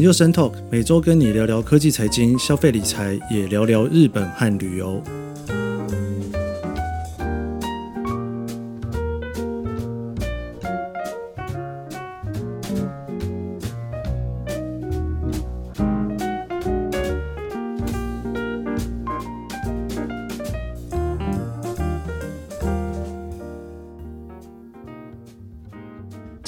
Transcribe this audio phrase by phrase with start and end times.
[0.00, 5.02] 研究生 Talk 每周跟你聊聊科技、财经、消费、理财，也聊聊日本和旅游。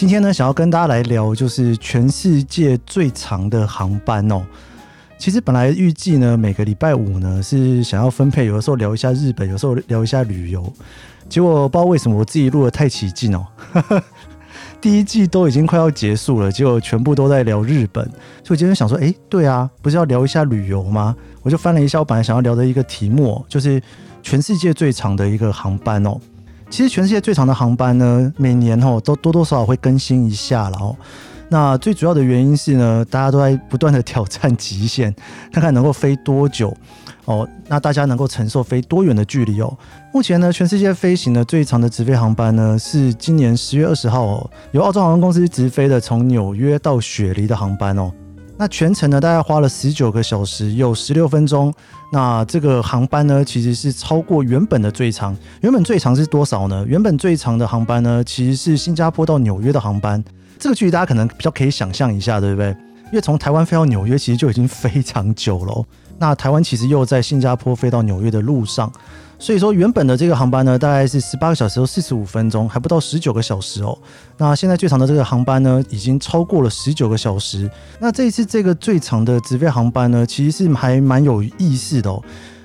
[0.03, 4.45] 今天呢，想要跟大家来聊，就是全世界最长的航班哦。
[5.17, 10.73] 其实本来预计呢，每个礼拜五呢是想要分配，有的时候聊一下日本，有时候聊一下旅游。
[11.29, 13.47] 结果不知道为什么，我自己录得太起劲哦。
[14.83, 18.05] 第一季都已经快要结束了，结果全部都在聊日本。
[18.43, 21.15] 所以我今天想说，哎，对啊，不是要聊一下旅游吗？
[21.43, 23.81] 我就翻了一下，我本来想要聊的一个题目，就是
[24.21, 26.19] 全世界最长的一个航班哦。
[26.73, 30.97] 其实全世界最长的航班呢，每年吼都多多少少会更新一下，然后
[31.51, 35.15] 那最主要的原因是呢，大家都在不断的挑战极限，
[35.53, 36.75] 看看能够飞多久
[37.27, 39.77] 哦，那大家能够承受飞多远的距离哦。
[40.15, 48.11] 目前呢，全世界飞行的最长的直飞航班呢，是今年十月二十号哦，由澳洲航空公司直飞的从纽约到雪梨的航班哦。
[48.63, 51.75] 那全程呢，大概花了十九个小时有十六分钟。
[52.13, 55.37] 那这个航班呢，其实是超过原本的最长。
[55.63, 56.85] 原本最长是多少呢？
[56.87, 60.23] 原本最长的航班呢，其实是新加坡到纽约的航班。
[60.61, 62.69] 这个距离大家可能比较可以想象一下，对不对？
[63.07, 65.85] 因为从台湾飞到纽约，其实就已经非常久了。
[66.23, 68.89] 那台湾其实又在新加坡飞到纽约的路上。
[69.41, 73.99] 所以说，原本的这个航班呢，大概是十八个小时四十五分钟，还不到十九个小时哦。
[74.39, 77.69] 那现在最长的这个航班呢，已经超过了十九个小时。
[77.99, 82.23] 那这一次这个最长的直飞航班呢，其实是还蛮有意思的哦。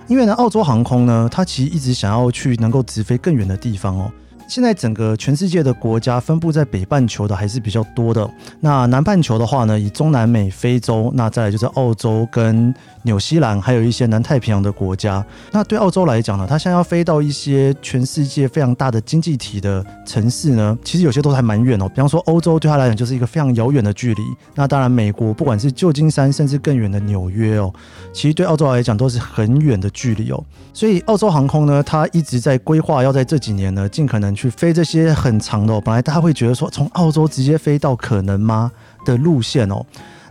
[0.08, 4.12] 因为呢，澳洲航空呢，它其实一直想要去能够直飞更远的地方哦。
[4.48, 8.26] 现在整个全世界的国家分布在北半球的还是比较多的。
[8.62, 12.74] 那南半球的话呢，以中南美、非洲，那再来就是澳洲跟
[13.08, 15.26] 纽西兰，还有一些南太平洋的国家。
[15.52, 21.90] 那对澳洲来讲呢，它现在要飞到一些全世界非常大的经济体的城市呢，其实有些都还蛮远哦。
[21.90, 24.22] 比方说欧洲对它来讲就是一个非常遥远的距离。
[24.54, 27.74] 那当然美国不管是旧金山，甚至更远的纽约哦，
[28.14, 30.44] 其实对澳洲来讲都是很远的距离哦。
[30.76, 34.28] 所以澳洲航空呢，它一直在规划要在这几年呢，尽可能。
[34.38, 38.70] 去飞这些很长的，本来大家会觉得说，从澳洲直接飞到可能吗
[39.06, 39.84] 的路线哦？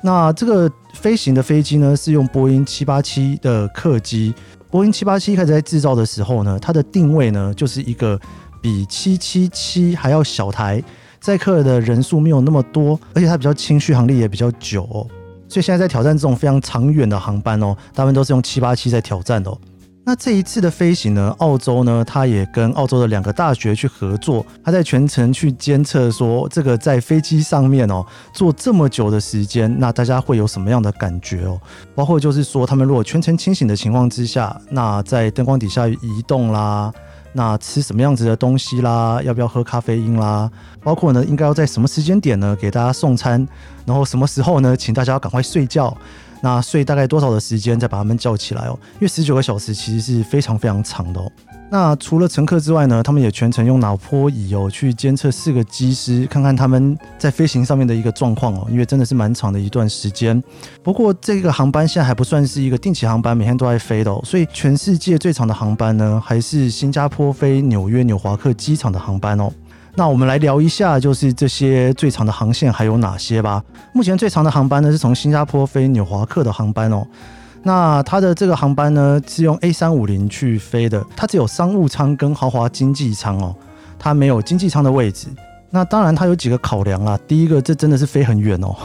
[0.07, 4.33] 那这个飞行的飞机呢，是用波音七八七的客机。
[4.71, 8.17] 波音七八七开始在制造的时候呢，它的定位呢，就是一个
[8.63, 10.81] 比七七七还要小台，
[11.19, 15.05] 载客的人数没有那么多，而且它比较轻，续航力也比较久哦。
[15.49, 19.59] 所以现在在挑战这种非常长远的航班哦，他们都是用七八七在挑战的哦。
[20.09, 31.61] 那这一次的飞行呢，澳洲呢，它也跟澳洲的两个大学去合作，它在全程去监测说，这个在飞机上面哦，坐这么久的时间，那大家会有什么样的感觉哦？
[31.93, 36.93] 包括就是说，他们如果全程清醒的情况之下，那在灯光底下移动啦，
[37.33, 40.49] 那吃什么样子的东西啦，要不要喝咖啡因啦？
[40.85, 43.45] 包括呢，应该要在什么时间点呢给大家送餐，
[43.85, 45.97] 然后什么时候呢，请大家赶快睡觉。
[46.41, 48.79] 那睡大概多少的时间再把他们叫起来哦？
[48.95, 51.31] 因为十九个小时其实是非常非常长的哦。
[51.69, 58.69] 那除了乘客之外呢，他们也全程用脑波仪哦去监测四个机师，看看他们在飞行上面的一个状况哦。
[58.71, 60.41] 因为真的是蛮长的一段时间。
[60.83, 64.23] 不过这个航班现在还不算是一个定期航班，每天都在飞的哦。
[64.25, 69.51] 所以全世界最长的航班呢，还是新加坡飞纽约纽华克机场的航班哦。
[69.99, 73.65] 那我们来聊一下，就是这些最长的航线还有哪些吧。
[73.95, 77.07] 目前最长的航班呢，是从新加坡飞纽华克的航班哦。
[77.63, 83.57] 那它的这个航班呢，是用 A 三五零去飞的，它只有商务舱跟豪华经济舱哦，
[83.99, 85.29] 它没有经济舱的位置。
[85.71, 88.77] 那当然它有几个考量啊，第一个，这真的是飞很远哦，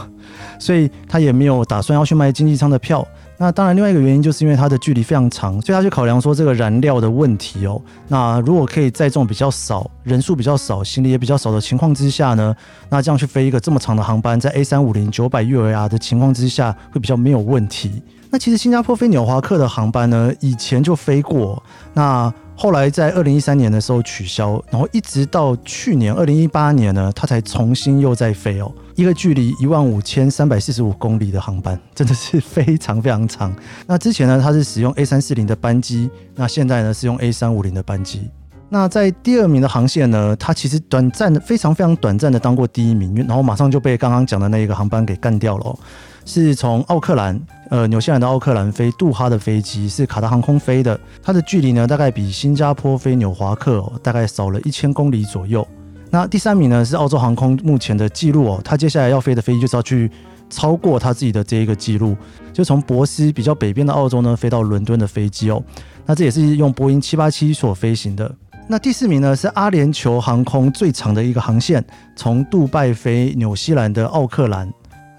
[0.58, 3.06] 所以它也没有打算要去卖经济舱的票。
[3.42, 7.82] 那当然，另外一个原因就是因为它的距离非常长，所以他去考量说这个燃料的问题哦。
[8.06, 12.54] 那如果可以载重比较少、人数比较少、行李也比较少的情况之下呢，
[12.88, 18.00] 那这样去飞一个这么长的航班，在 A 三五零九百 UAR 的情况之下，会比较没有问题。
[18.30, 21.60] 那其实新加坡飞纽华克的航班呢，以前就飞过，
[21.94, 28.70] 那后来在二零一三年的时候取消，然后一直到去年二零一八年呢，它才重新又在飞哦。
[28.94, 33.52] 一个距离一万五千三百四十五公里的航班，真的是非常非常长。
[33.84, 38.30] 那之前呢，它是使用 A 三四零的班机，那现在呢是用 A 三五零的班机。
[38.68, 45.76] 那在第二名的航线呢，它其实短暂的非常非常短暂的当过第一名，然后马上就被刚刚讲的那一个航班给干掉了哦。
[46.24, 47.40] 是从奥克兰，
[47.70, 55.66] 呃，纽西兰的奥克兰飞杜哈的飞机，是卡达航空飞的，它的距离呢大概比新加坡飞纽华克，大概少了一千公里左右。
[56.10, 60.10] 那第三名呢是澳洲航空目前的记录哦，它接下来要飞的飞机就是要去
[60.50, 62.16] 超过它自己的这一个记录，
[62.52, 65.62] 就从博斯比较北边的澳洲呢飞到伦敦的飞机哦。
[66.04, 68.32] 那这也是用波音七八七所飞行的。
[68.68, 71.84] 那第四名呢是阿联酋航空最长的一个航线，
[72.14, 74.72] 从杜拜飞纽西兰的奥克兰。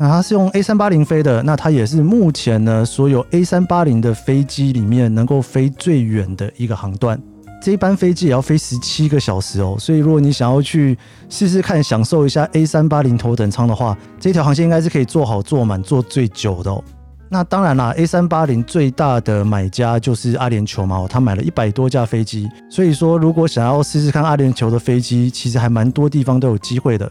[0.04, 7.18] 那它是用 A 三八零飞的，那它也是目前呢所有 A 三八零的飞机里面能够飞最远的一个航段。
[7.62, 10.98] 这一班飞机也要飞十七个小时哦，所以如果你想要去
[11.30, 16.84] 试试看，享受一下 A 三八零头等舱的话，这条航线应该是可以坐好坐满坐最久的哦。
[17.30, 27.10] 那当然啦，A 三八零最大的买家就是阿联酋嘛，他买了一百多架飞机，所以说如果想要试试看阿联酋的飞机，其实还蛮多地方都有机会的。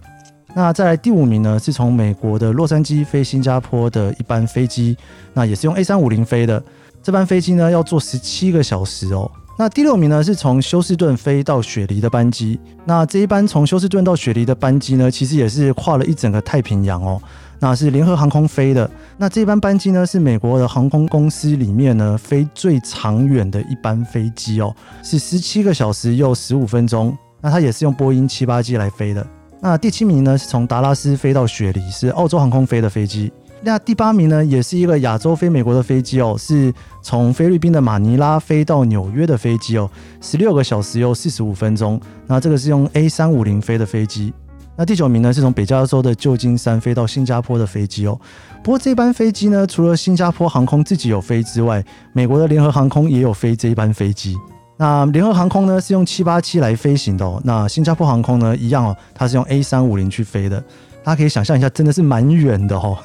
[0.54, 4.96] 那再来第五名呢，是从美国的洛杉矶飞新加坡的一班飞机，
[5.32, 6.62] 那也是用 A 三五零飞的，
[7.02, 9.30] 这班飞机呢要坐十七个小时哦。
[9.58, 12.58] 那第六名呢，是从休斯顿飞到雪梨的班机。
[12.84, 17.20] 那这一班从休斯顿到雪梨的班机呢，其实也是跨了一整个太平洋哦。
[17.58, 18.90] 那是联合航空飞的。
[19.18, 27.16] 那这一班班机呢，是美国的航空公司里面呢飞最长远的一班飞机哦，是十七个小时又十五分钟。
[27.40, 29.24] 那它也是用波音七八七来飞的。
[29.64, 33.32] 那第七名呢，是从达拉斯飞到雪梨，是澳洲航空飞的飞机。
[33.60, 39.88] 那第八名呢，也是一个亚洲飞美国的飞机哦，是从菲律宾的马尼拉飞到纽约的飞机哦，
[40.20, 42.00] 十六个小时又四十五分钟。
[42.26, 44.34] 那这个是用 A 三五零飞的飞机。
[44.76, 48.20] 那第九名呢，是从北加州的旧金山飞到新加坡的飞机哦。
[48.64, 54.36] 不过这班飞机呢，除了新加坡航空自己有飞之外，美国的联合航空也有飞这一班飞机。
[54.82, 57.40] 那联合航空呢，是用七八七来飞行的哦。
[57.44, 60.60] 那新加坡航空呢，一样哦，它是用 A 三五零去飞的。
[61.04, 62.98] 大家可以想象一下，真的是蛮远的哦。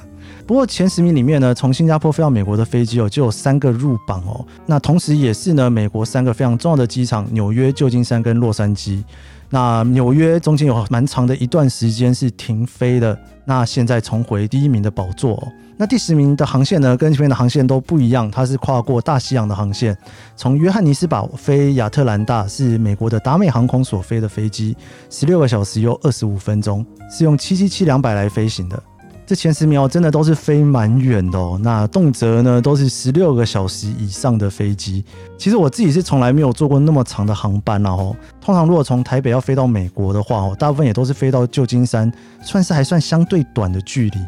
[0.47, 4.43] 不过前十名里面呢，从新加坡飞到美国的飞机哦，就有三个入榜哦。
[4.65, 9.03] 那同时也是呢，美国三个非常重要的机场：纽约、旧金山跟洛杉矶。
[9.49, 15.47] 那纽约中间有蛮长的一段时间是停飞的，那现在重回第一名的宝座哦。
[15.79, 19.95] 那第十名的航线呢，跟前面的航线都不一样，它是跨过大西洋的航线，
[20.35, 24.75] 从约翰尼斯堡飞亚特兰大，是美国的达美航空所飞的飞机，
[25.09, 28.81] 十六个小时又二十五分钟，是用七七七两百来飞行的。
[29.27, 35.03] 这前十名真的都是飞蛮远的哦，那动辄呢都是十六个小时以上的飞机。
[35.37, 38.15] 其实我自己是从来没有坐过那么长的航班了哦。
[38.39, 42.09] 通常如果从台北要飞到美国的话哦，大部分也都是飞到旧金山，
[42.41, 44.19] 算是还算相对短的距离。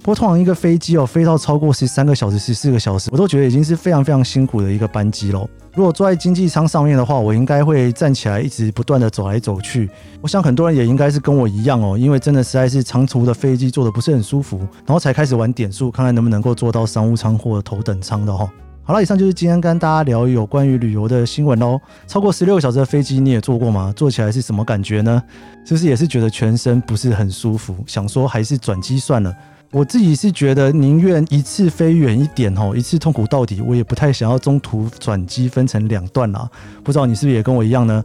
[0.00, 5.48] 不过通常一个飞机哦，飞到超过十三个小时、十四个小时，我都觉得已经是非常非常辛苦的一个班机喽。
[5.74, 9.90] 如果坐在经济舱上面的话，我应该会站起来，一直不断的走来走去。
[10.20, 18.48] 我想很多人也应该是跟我一样哦，因为真的实在是长途的飞机坐得不是很舒服，然后才开始玩点数，看看能不能够坐到商务舱或头等舱的哈。
[18.84, 21.80] 好了，以上就是今天跟大家聊有关于旅游的新闻喽。
[22.06, 23.92] 超过十六个小时的飞机你也坐过吗？
[23.96, 25.20] 坐起来是什么感觉呢？
[25.64, 27.74] 是不是也是觉得全身不是很舒服？
[27.84, 29.34] 想说还是转机算了。
[29.74, 36.48] 我自己是觉得宁愿一次飞远一点哦，一次痛苦到底，我也不太想要中途转机分成两段啦。
[36.84, 38.02] 不知道你是不是也跟我一样呢？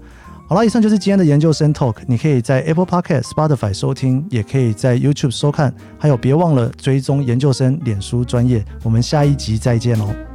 [0.48, 8.66] 好了，以上就是今天的研究生 Talk，你可以在 Apple Podcast、Spotify 收听，也可以在 YouTube 收看，还有别忘了追踪研究生脸书专业。
[8.82, 10.29] 我们下一集再见哦。